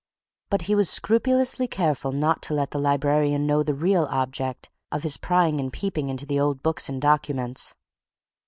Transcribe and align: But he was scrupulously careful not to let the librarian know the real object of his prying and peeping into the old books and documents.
But 0.49 0.63
he 0.63 0.73
was 0.73 0.89
scrupulously 0.89 1.67
careful 1.67 2.11
not 2.11 2.41
to 2.41 2.55
let 2.55 2.71
the 2.71 2.79
librarian 2.79 3.45
know 3.45 3.61
the 3.61 3.75
real 3.75 4.07
object 4.09 4.71
of 4.91 5.03
his 5.03 5.17
prying 5.17 5.59
and 5.59 5.71
peeping 5.71 6.09
into 6.09 6.25
the 6.25 6.39
old 6.39 6.63
books 6.63 6.89
and 6.89 6.99
documents. 6.99 7.75